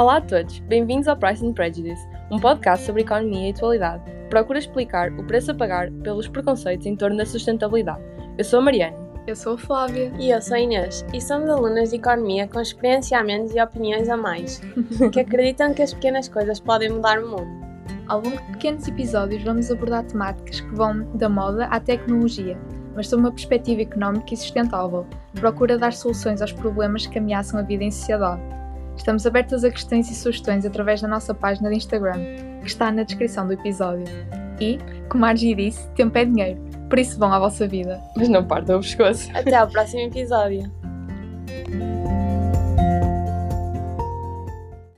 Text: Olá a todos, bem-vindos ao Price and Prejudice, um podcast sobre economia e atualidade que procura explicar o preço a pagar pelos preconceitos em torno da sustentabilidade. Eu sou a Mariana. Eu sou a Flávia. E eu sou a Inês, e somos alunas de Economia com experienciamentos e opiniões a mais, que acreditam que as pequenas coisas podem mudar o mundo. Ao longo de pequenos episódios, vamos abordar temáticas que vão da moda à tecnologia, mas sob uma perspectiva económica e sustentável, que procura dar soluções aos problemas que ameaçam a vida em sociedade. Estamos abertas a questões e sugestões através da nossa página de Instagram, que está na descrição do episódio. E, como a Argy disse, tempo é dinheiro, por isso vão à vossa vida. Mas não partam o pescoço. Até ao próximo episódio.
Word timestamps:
Olá 0.00 0.16
a 0.16 0.20
todos, 0.22 0.60
bem-vindos 0.60 1.08
ao 1.08 1.16
Price 1.18 1.46
and 1.46 1.52
Prejudice, 1.52 2.08
um 2.30 2.38
podcast 2.38 2.86
sobre 2.86 3.02
economia 3.02 3.48
e 3.48 3.50
atualidade 3.50 4.02
que 4.02 4.30
procura 4.30 4.58
explicar 4.58 5.12
o 5.12 5.22
preço 5.24 5.50
a 5.50 5.54
pagar 5.54 5.90
pelos 5.90 6.26
preconceitos 6.26 6.86
em 6.86 6.96
torno 6.96 7.18
da 7.18 7.26
sustentabilidade. 7.26 8.00
Eu 8.38 8.44
sou 8.46 8.60
a 8.60 8.62
Mariana. 8.62 8.96
Eu 9.26 9.36
sou 9.36 9.56
a 9.56 9.58
Flávia. 9.58 10.10
E 10.18 10.30
eu 10.30 10.40
sou 10.40 10.56
a 10.56 10.60
Inês, 10.60 11.04
e 11.12 11.20
somos 11.20 11.50
alunas 11.50 11.90
de 11.90 11.96
Economia 11.96 12.48
com 12.48 12.62
experienciamentos 12.62 13.54
e 13.54 13.60
opiniões 13.60 14.08
a 14.08 14.16
mais, 14.16 14.62
que 15.12 15.20
acreditam 15.20 15.74
que 15.74 15.82
as 15.82 15.92
pequenas 15.92 16.28
coisas 16.28 16.58
podem 16.58 16.88
mudar 16.88 17.22
o 17.22 17.28
mundo. 17.28 17.66
Ao 18.08 18.22
longo 18.22 18.38
de 18.38 18.52
pequenos 18.52 18.88
episódios, 18.88 19.42
vamos 19.42 19.70
abordar 19.70 20.04
temáticas 20.04 20.62
que 20.62 20.74
vão 20.76 21.14
da 21.14 21.28
moda 21.28 21.66
à 21.66 21.78
tecnologia, 21.78 22.58
mas 22.96 23.06
sob 23.06 23.20
uma 23.20 23.32
perspectiva 23.32 23.82
económica 23.82 24.32
e 24.32 24.36
sustentável, 24.38 25.06
que 25.34 25.42
procura 25.42 25.76
dar 25.76 25.92
soluções 25.92 26.40
aos 26.40 26.54
problemas 26.54 27.06
que 27.06 27.18
ameaçam 27.18 27.60
a 27.60 27.62
vida 27.62 27.84
em 27.84 27.90
sociedade. 27.90 28.59
Estamos 28.96 29.26
abertas 29.26 29.64
a 29.64 29.70
questões 29.70 30.10
e 30.10 30.14
sugestões 30.14 30.64
através 30.64 31.00
da 31.00 31.08
nossa 31.08 31.34
página 31.34 31.70
de 31.70 31.76
Instagram, 31.76 32.18
que 32.60 32.66
está 32.66 32.90
na 32.92 33.02
descrição 33.02 33.46
do 33.46 33.52
episódio. 33.52 34.04
E, 34.60 34.78
como 35.08 35.24
a 35.24 35.28
Argy 35.28 35.54
disse, 35.54 35.88
tempo 35.90 36.16
é 36.18 36.24
dinheiro, 36.24 36.60
por 36.88 36.98
isso 36.98 37.18
vão 37.18 37.32
à 37.32 37.38
vossa 37.38 37.66
vida. 37.66 38.00
Mas 38.16 38.28
não 38.28 38.44
partam 38.44 38.78
o 38.78 38.80
pescoço. 38.80 39.30
Até 39.34 39.54
ao 39.54 39.68
próximo 39.68 40.02
episódio. 40.02 40.70